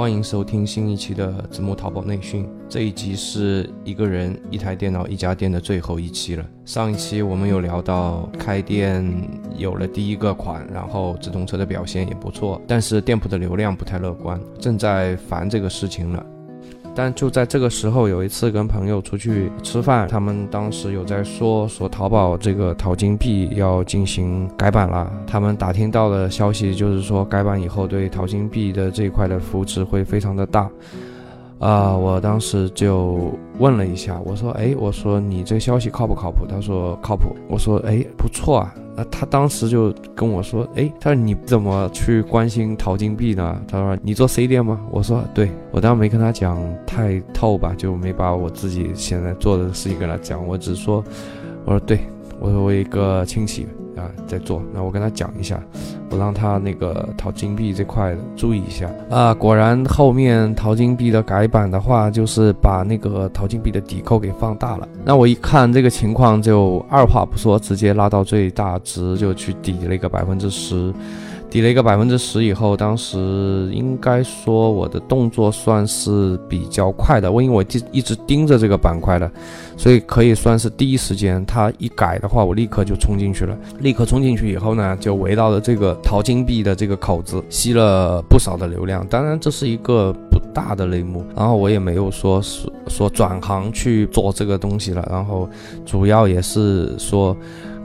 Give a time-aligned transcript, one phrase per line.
[0.00, 2.48] 欢迎收听新一期的子木淘宝内训。
[2.70, 6.46] 这一集是一个人一台电脑一家店的最后一期了。
[6.64, 9.06] 上一期我们有聊到开店
[9.58, 16.24] 有了第一个款，然后直通车的表现也不错，但是店铺的流量不太乐观，正在烦这个事情了。
[17.02, 25.10] 但就在这个时候，有一次跟朋友出去吃饭，他们当时有在说说淘宝这个淘金币要进行改版了。
[25.26, 30.68] 他们打听到的消息就是说，改版以后对淘金币的这一块的扶持会非常的大。
[31.60, 36.46] 啊，我当时就问了一下，我说，哎，我说你这消息靠不靠谱？
[36.48, 37.36] 他说靠谱。
[37.48, 38.74] 我说，哎，不错啊。
[38.96, 43.60] 那他当时就跟我说，哎，他说你怎么去关心淘金币呢？
[43.68, 44.80] 他说你做 C 店吗？
[44.90, 51.04] 我说对，我当时没跟他讲太透吧，就没把我自己现在做的事情跟他讲，我只说，
[51.66, 52.00] 我说对，
[52.40, 53.68] 我说我一个亲戚。
[53.96, 55.60] 啊，在做，那我跟他讲一下，
[56.10, 59.32] 我让他那个淘金币这块注意一下啊。
[59.32, 64.88] 果然后面淘金币的改版的话，就是把那个淘金币的抵扣给放大了。
[65.04, 70.92] 那我一看这个情况，就二话不说，直接拉到最大值，就去抵了一个百分之十。
[71.48, 73.18] 抵了一个百分之十以后，当时
[73.72, 79.28] 应该说我的动作算是比较快的，我因为我一一直盯着这个板块的，
[79.76, 83.58] 所以可以算是第一时间，它一改的话，我立刻就冲进去了。
[83.80, 89.06] 立刻冲进去以后呢，就围绕着这个淘金币的这个口子吸了不少的流量。
[89.08, 95.48] 当然这是一个不大的类目，然后我也没有说是说转行去做这个东西了，然后
[95.84, 97.36] 主要也是说。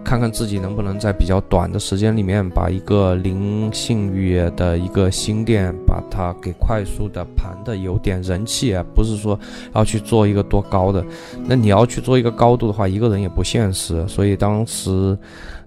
[0.07, 9.39] 看看自己能不能在比较短的时间里面，把一个零信誉的一个新店，把它给快速的盘的有点人气啊，不是说
[9.73, 11.03] 要去做一个多高的，
[11.47, 15.17] 那你要去做一个高度的话，一个人也不现实，所以当时。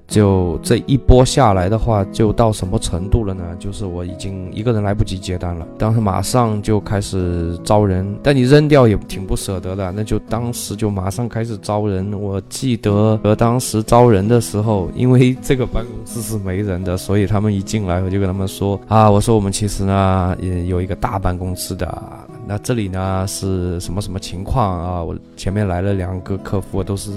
[0.08, 3.44] 就这一波下来的话，就到什么程度了呢？
[3.58, 12.18] 就是我已经一个人来不及接单了，当时马上就开始招人，但你扔掉也挺不舍得的，那就当时就马上开始招人。
[12.18, 22.02] 我记得和当时招人的时候，因为这个办公室是没人的，所以他们一进来我就跟他们说啊，我说我们其实呢也有一个大办公室的，
[22.46, 25.02] 那这里呢是什么什么情况啊？
[25.02, 27.10] 我前面来了两个客户都是。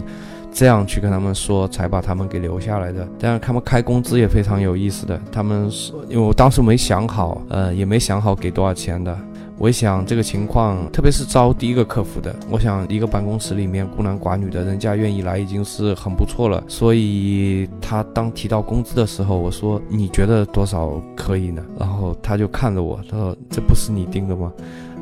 [0.51, 3.07] 这样去跟他们说，才把他们给留下来的。
[3.19, 5.19] 但是他们开工资也非常有意思的。
[5.31, 9.17] 他们是因为我当时没想好，呃，也没想好给多少钱的。
[9.57, 16.63] 我一想这个情况，特别是招第一个客服的，我想一个办公室里面孤男寡女的，人家愿意来已经是很不错了。
[16.67, 21.63] 所以他当提到工资的时候，我说你觉得多少可以呢？
[21.77, 24.51] 然后他就看着我，他说这不是你定的吗？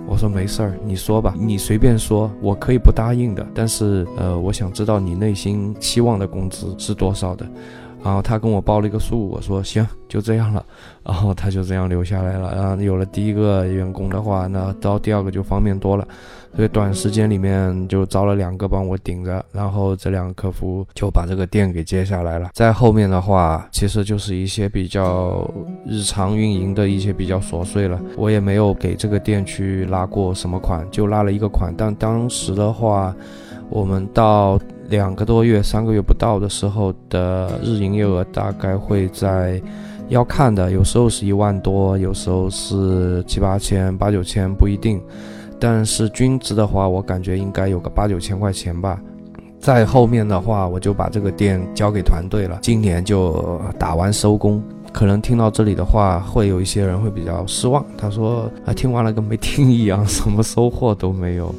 [0.09, 3.46] 我说没事儿，你说吧，你随便说，我可以不答应的。
[3.53, 7.47] 但是，呃，我想知道你内心期望的工资是多少的。
[8.03, 10.65] 然后他跟我报了一个数，我说行，就这样了。
[11.03, 12.53] 然后他就这样留下来了。
[12.55, 16.07] 然后有了第一个员工的话，那招第二个就方便多了。
[16.55, 22.49] 所以短时间里面就招了两个帮我顶着，然后这两个客服就把这个店给接下来了。
[22.55, 25.47] 在后面的话，其实就是一些比较
[25.85, 28.01] 日常运营的一些比较琐碎了。
[28.17, 31.71] 我也没有给这个店去拉过什么款，就拉了一个款。
[31.77, 33.16] 但当时的话，
[33.69, 34.59] 我们到。
[34.90, 39.62] 两个多月、三个月不到的时候的日营业额大概会在，
[40.07, 45.00] 要看的，有时候是一万多，有时候是七八千、八九千不一定，
[45.59, 49.00] 但是均值的话，我感觉应该有个八九千块钱吧。
[49.59, 54.59] 在后面的话，我就把这个店交给团队了，今年就打完收工。
[54.91, 61.53] 可能听到这里的话，会有一些人会比较失望，他说啊，听完了跟没听一样，什么收获都没有。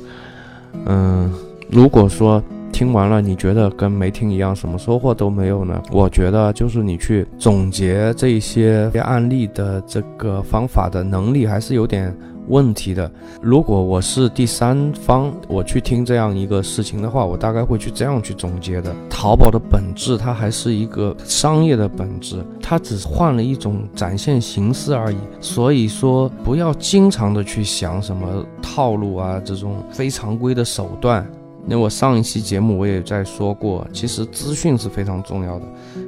[0.87, 1.33] 嗯，
[1.71, 2.43] 如果说。
[2.73, 5.83] 听完了，你觉得跟没听一样，什么收获都没有呢？
[5.91, 13.11] 我觉得就是你去总结这些案例的这个方法的能力还是有点问题的。
[13.43, 18.95] 如果我是第三方，我去听这样一个事情的话，我大概会去这样去总结的。
[19.11, 25.19] 淘宝的本质它还是一个商业的本质，它只是换了一种展现形式而已。
[25.41, 31.29] 所以说，不要经常的去想什么套路啊，这种非常规的手段。
[31.67, 35.65] 那我上一期节目我也在说过，其实资讯是非常重要的。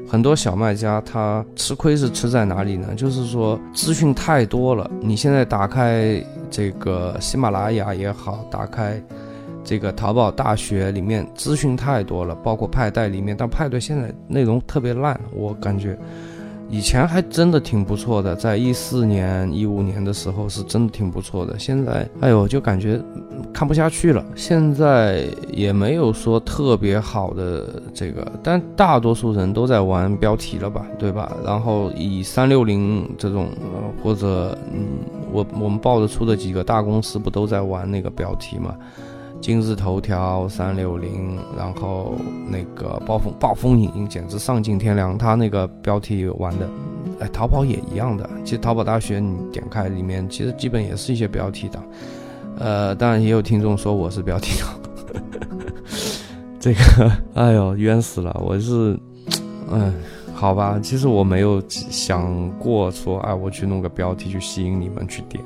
[0.08, 2.94] 很多小卖家他吃亏是吃在哪里呢？
[2.94, 4.90] 就是说资讯太多了。
[5.00, 9.02] 你现在打开这个喜马拉雅也好，打开
[9.64, 15.96] 这个淘宝大学里面资讯太多了，包括派代里面，但派对现在内容特别烂，我感觉。
[16.72, 21.58] 以前还真的挺不错的，在一四年、一五年的时候是真的挺不错的。
[21.58, 22.98] 现在，哎呦，就感觉
[23.52, 24.24] 看不下去了。
[24.34, 31.36] 现在也没有说特别好的这个，但大多数人都在玩标题了吧，对吧？
[31.44, 33.48] 然后以三六零这种，
[34.02, 34.98] 或者嗯，
[35.30, 38.74] 我我们报的出的几个大公司不都在玩那个标题吗？
[39.42, 42.14] 今日头条、三六零，然后
[42.48, 45.18] 那个暴风暴风影音简直丧尽天良。
[45.18, 46.68] 他那个标题玩的，
[47.18, 48.30] 哎，淘宝也一样的。
[48.44, 51.82] 其实淘宝大学你点开里面，其实基本也是一些标题党。
[52.56, 54.70] 呃，当然也有听众说我是标题党，
[56.60, 58.40] 这个，哎呦，冤死了！
[58.40, 58.96] 我是，
[59.72, 59.92] 嗯，
[60.32, 65.42] 好吧，其实我没有想过说，哎，我去弄个标题去吸引你们去点。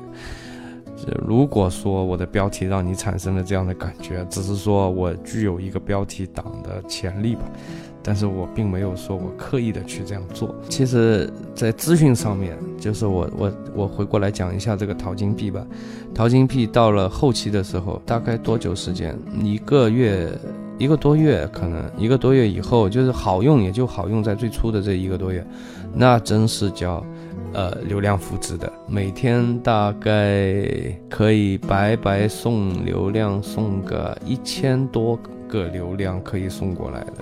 [1.25, 7.41] 如果说我的标题让你产生了这样的感觉，只是说我具有一个标题党的潜力吧，
[8.01, 10.55] 但是我并没有说我刻意的去这样做。
[10.69, 15.65] 其实，在资讯上面，就是我我我回过来讲一下这个淘金币吧。
[16.15, 19.17] 淘金币到了后期的时候，大概多久时间？
[19.43, 20.31] 一个月，
[20.77, 25.45] 一个多月，可能一个多月以后，就是好用，也就好用在最初的这一个多月，
[25.93, 27.05] 那真是叫。
[27.53, 30.67] 呃，流量复制的，每天大概
[31.09, 35.17] 可以白白送流量，送个一千多
[35.47, 37.13] 个流量可以送过来的。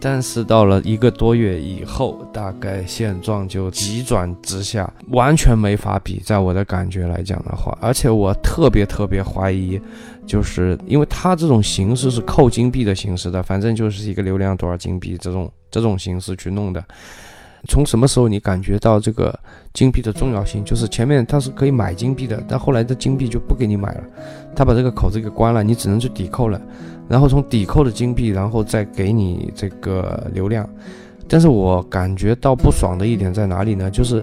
[0.00, 6.20] 但是到了一个多月以后，大概现状就急转直下，完全没法比。
[6.20, 9.80] 在我的感觉来讲的话，而且我特别特别怀疑，
[10.26, 16.84] 就是因为它这种形式是扣金币的形式的，反正就是一个流量多少金币这种这种形式去弄的。
[17.66, 19.38] 从什么时候你感觉到这个
[19.72, 20.64] 金币的重要性？
[20.64, 24.04] 就是前面它是可以买金币的，但后来的金币就不给你买了，
[24.54, 26.60] 他把这个口子给关了，你只能去抵扣了。
[27.08, 30.68] 然后从抵扣的金币，然后再给你这个流量。
[31.26, 33.90] 但是我感觉到不爽的一点在哪里呢？
[33.90, 34.22] 就是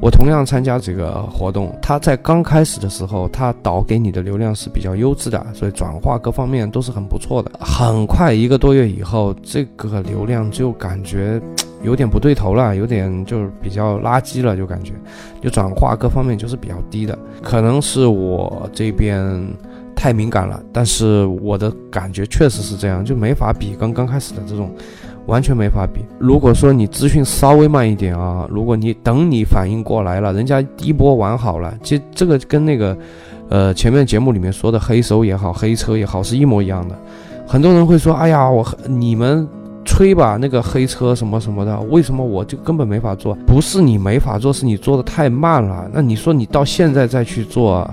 [0.00, 7.52] 我同样参加这个活动，它在刚开始的时候，它导给你的流量是比较优质的，所以转化各方面都是很不错的。
[7.60, 11.40] 很快一个多月以后，这个流量就感觉。
[11.84, 14.94] 有点不对头了，有点就是比较垃圾了，就感觉，
[15.40, 19.46] 就转化各方面就是比较低的，可能是我这边
[19.94, 24.70] 太敏感了，但是我的感觉确实是这样，就没法比刚刚开始的这种，
[25.26, 26.00] 完全没法比。
[26.18, 32.96] 如果说你资讯稍微慢一点啊，如果你等你反应过来了，人家第一波玩好了，其实这个跟那个，
[33.50, 36.98] 呃，前面节目里面说的黑手也好，黑车也好，是一模一样的。
[37.46, 39.46] 很多人会说，哎呀，我你们。
[39.84, 43.34] 吹吧，那个黑车什么什么的，为什么我就根本没法做？
[43.46, 45.88] 不是你没法做，是你做的太慢了。
[45.92, 47.88] 那你说你到现在再去做，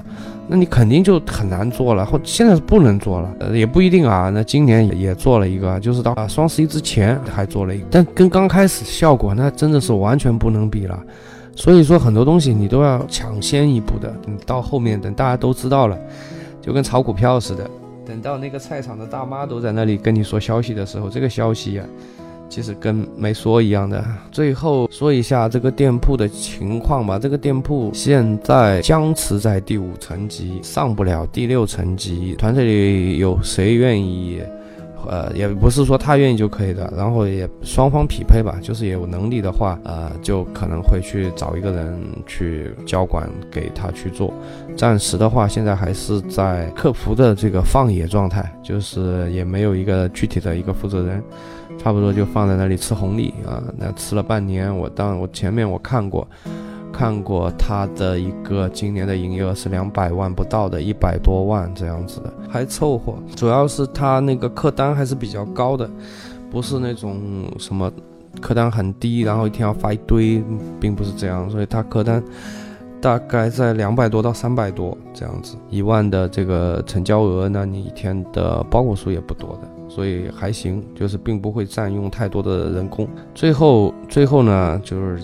[0.47, 4.31] 那你肯定就很难做了，或现在是不能做了，也不一定啊。
[4.33, 5.47] 那今年也做了。
[5.47, 7.75] 一个，就是到啊双十一之前还做了。
[7.75, 10.97] 一个，但跟刚开始效果那真的是完全不能比了。
[11.55, 15.97] 所以说很多东西你都要抢先一步的，你到后面等大家都知道了，
[16.61, 17.69] 就跟炒股票似的。
[18.05, 21.83] 等到那个菜场的大妈都在那里跟你说消息的时候，这个消息呀，
[22.49, 24.03] 其实跟没说一样的。
[24.31, 27.19] 最后说一下这个店铺的情况吧。
[27.19, 32.33] 这个店铺现在僵持在第五层级，上不了第六层级。
[32.35, 34.41] 团队里有谁愿意？
[35.07, 41.93] 呃，也不是说他愿意就可以的，然后也双方匹配吧，就是有能力的话，呃，就可能会去找一个人
[42.25, 44.33] 去交管给他去做。
[44.75, 51.23] 暂时的话，现在还是在客服的这个放野状态，就是也没有一个具体的一个负责人，
[51.77, 53.61] 差不多就放在那里吃红利啊。
[53.77, 56.27] 那吃了半年，我当我前面我看过。
[56.91, 63.15] 看过他的一个今年的营业额是两百万不到的，一百多万这样子的，还凑合。
[63.35, 65.89] 主要是他那个客单还是比较高的，
[66.51, 67.19] 不是那种
[67.57, 67.91] 什么
[68.39, 70.43] 客单很低，然后一天要发一堆，
[70.79, 71.49] 并不是这样。
[71.49, 72.21] 所以他客单
[72.99, 83.07] 大概在两百多到三百多这样子，一万的这个成交额，那你一天的包裹数也不多的，所以还行，就是并不会占用太多的人工。
[83.33, 85.19] 最后，最后呢，就是。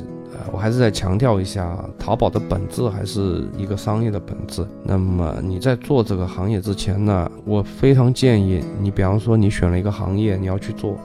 [0.51, 4.65] 我还是再强调一下，淘宝的本质还是一个商业的本质。
[4.83, 10.97] 那么你在做这个行业之前呢，我非常建议你，比方说你选了一个行业，你要去做，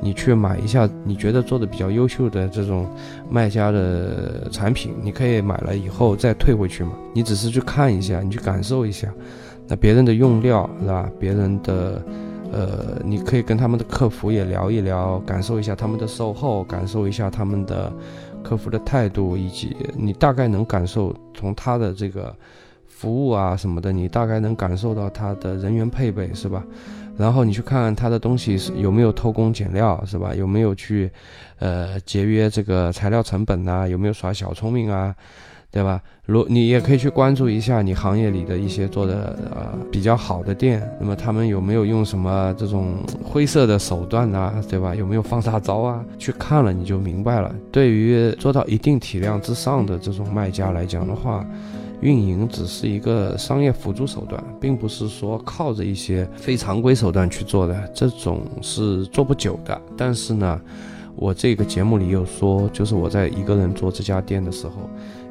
[0.00, 2.86] 你去买一下你觉得做的比较优秀的这种
[3.30, 6.92] 卖家的产品，你可以买了以后再退回去嘛。
[7.14, 9.08] 你只是去看一下，你去感受一下，
[9.68, 11.10] 那别人的用料是吧？
[11.18, 12.02] 别人的
[12.52, 17.90] 呃，你可以跟他们的客服也聊一聊，感受一下他们的售后，感受一下他们的
[18.42, 22.34] 客服的态度，以及你大概能感受从他的这个
[22.86, 26.64] 服务啊什么的，你大概能感受到他的人员配备是吧？
[27.16, 30.34] 然后你去看看他的东西是有没有偷工减料是吧？
[30.34, 31.10] 有没有去，
[31.58, 33.86] 呃，节约这个材料成本呐？
[33.86, 35.14] 有没有耍小聪明啊？
[35.72, 36.02] 对吧？
[36.26, 44.52] 如你也可以去关注一下你行业里的一些做的呃比较好的店，那么他们有没有用什么这种灰色的手段呐？
[44.68, 44.94] 对吧？
[44.94, 46.04] 有没有放大招啊？
[46.18, 47.52] 去看了你就明白了。
[47.72, 51.42] 对于做到一定体量之上的这种卖家来讲的话，
[52.02, 59.80] 运营只是一个商业辅助手段，并不是说靠着一些非常规手段去做的，这种是做不久的。
[59.96, 60.60] 但是呢，
[61.16, 64.74] 我这个节目里有说，就是我在一个人做这家店的时候。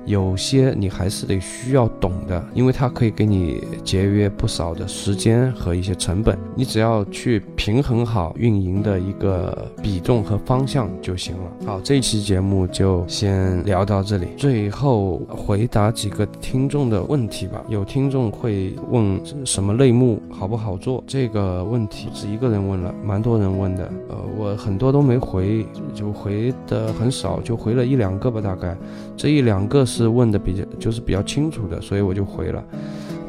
[0.05, 6.36] 有些你还是得需要懂的，因为它可以给你节约不少的时间和一些成本。
[6.55, 11.67] 你只要去平衡好运营的一个比重和方向就行了。
[11.67, 14.29] 好，这期节目就先聊到这里。
[14.38, 17.63] 最后回答几个听众的问题吧。
[17.70, 21.03] 有听众会问什么类目好不好做？
[21.05, 23.84] 这个问题是一个人问了，蛮多人问的。
[24.10, 28.75] 呃，我很多都没回，就回的很少，就回了一两个吧，大概
[29.15, 29.86] 这一两个。
[29.92, 32.64] 是问的比较就是比较清楚的，所以我就回了。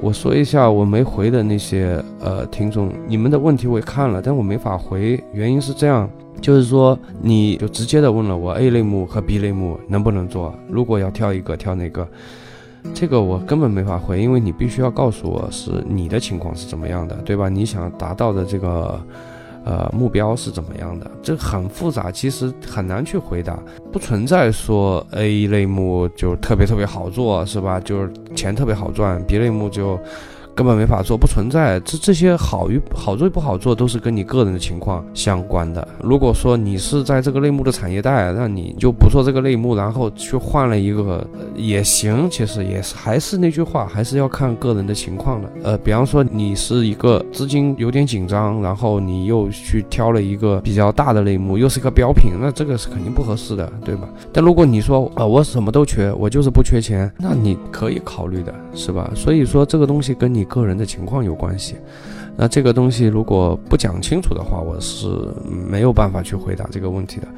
[0.01, 6.09] 我说一下我没回的那些呃听众，你们的问题我也看了，但我没法回，原因是这样，
[6.41, 12.07] 就是说你就直接的问了我 A 类目和 B 类目能不能做，如果要挑一个挑哪个，
[12.95, 17.49] 这个我根本没法回，因为你必须要告诉我是你的情况是怎么样的，对吧？
[17.49, 19.01] 你想达到的这个。
[19.65, 21.11] 呃，目标是怎么样的？
[21.23, 23.59] 这很复杂，其实很难去回答。
[23.93, 27.81] 不存在说 A 类目就特别特别好做，是吧？
[27.81, 29.99] 就是钱特别好赚，B 类目就。
[30.55, 31.81] 根本没法做，不存在。
[31.81, 35.87] 这这些好与好做与不好做，都是跟你个人的情况相关的。
[36.03, 42.29] 如果说你是在这个类目的产业带，那你就不做这个类目，然后去换了一个也行。
[42.31, 45.49] 其实也是还是那句话，还是要看个人的情况的。
[45.63, 54.07] 呃，比方说你是一个资金有点紧张，然后你又去挑了一个比较大的类目，又是个标品，那这个是肯定不合适的，对吧？
[54.33, 59.11] 但如果你说啊，我什么都缺，我就是不缺钱，那你可以考虑的，是吧？
[59.15, 60.42] 所以说这个东西跟你。
[60.43, 61.77] 你个人的情况有关系，
[62.37, 65.07] 那这个东西如果不讲清楚的话，我是
[65.47, 67.29] 没有办法去回答这个问题的。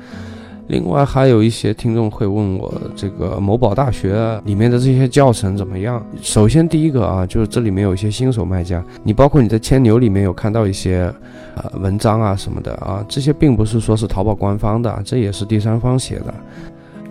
[0.69, 6.03] 另外还有一些听众会问我，这个某宝大学里面的这些教程怎么样？
[6.23, 11.13] 首先第一个啊，就是这里面有一些新手卖家，你包括你在千牛里面有看到一些
[11.57, 16.33] 呃文章啊什么的啊，这些并不是说是淘宝官方的，这也是第三方写的。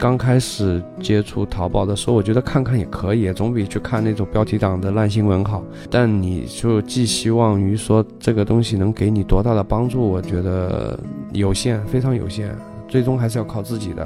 [0.03, 5.63] 刚开始接触淘宝的时候，我觉得看看也可以，总比去看那种标题党的烂新闻好。
[5.89, 10.99] 但你就寄希望于说这个东西能给你多大的帮助，我觉得
[11.31, 12.53] 有限，非常有限。
[12.85, 14.05] 最终还是要靠自己的。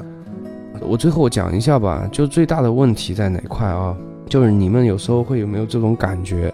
[0.81, 3.97] 我最后讲一下吧，就最大的问题在哪块啊？
[4.29, 6.53] 就是你们有时候会有没有这种感觉，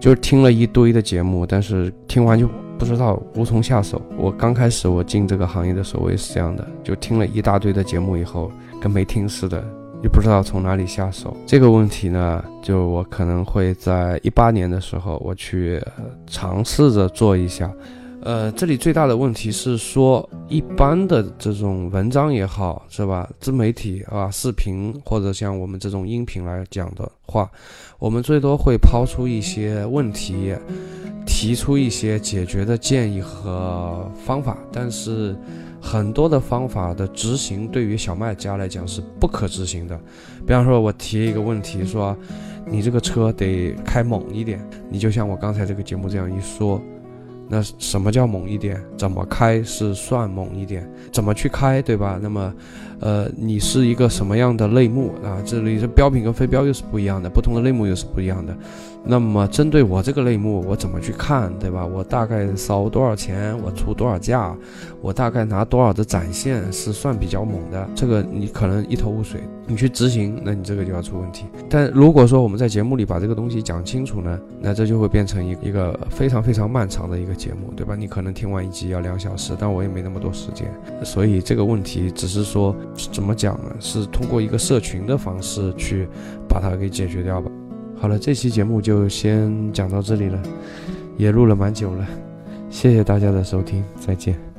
[0.00, 2.48] 就是听了一堆的节目，但是听完就。
[2.80, 4.00] 不知道无从下手。
[4.16, 9.62] 我刚开始我进这个行业的时候，我也是这样的，就听了一大堆的节目以后，跟没听似的，
[10.02, 11.36] 也不知道从哪里下手。
[11.46, 15.80] 这个问题呢，就我可能会在一八年的时候，我去
[16.26, 17.70] 尝试着做一下。
[18.22, 23.26] 呃，这里最大的问题是说，一般的这种文章也好，是吧？
[23.40, 27.50] 自媒体啊，视频或者像我们这种音频来讲的话，
[27.98, 30.54] 我们最多会抛出一些问题，
[31.26, 35.34] 提出一些解决的建议和方法，但是
[35.80, 39.98] 很多的方法的执行对于小卖家来讲是不可执行的。
[40.46, 42.16] 比方说，我提一个问题，说
[42.66, 44.60] 你这个车得开猛一点，
[44.90, 46.80] 你就像我刚才这个节目这样一说。
[47.50, 48.80] 那什么叫猛一点？
[48.96, 50.88] 怎么开是算猛一点？
[51.12, 52.16] 怎么去开，对吧？
[52.22, 52.54] 那么，
[53.00, 55.42] 呃，你是一个什么样的类目啊？
[55.44, 58.56] 这里是标品跟非标又是不一样的，不同的类目又是不一样的。
[59.02, 61.84] 那么针对我这个类目，我怎么去看，对吧？
[61.84, 64.54] 我大概烧多少钱，我出多少价，
[65.00, 67.88] 我大概拿多少的展现是算比较猛的。
[67.94, 71.46] 这个你可能一头雾水，你去执行，那你这个就要出问题。
[71.68, 77.96] 但如果说我们在节目里把这个东西讲清楚呢，那这就会变成一一个非常非常漫长的一个节目，对吧？
[77.96, 80.70] 你可能听完一集要两小时，但我也没那么多时间，
[81.02, 82.76] 所以这个问题只是说
[83.10, 83.74] 怎么讲呢？
[83.80, 86.06] 是通过一个社群的方式去
[86.46, 87.50] 把它给解决掉吧。
[87.96, 90.42] 好了，这期节目就先讲到这里了，
[91.16, 92.06] 也录了蛮久了，
[92.68, 94.49] 谢谢大家的收听，再见。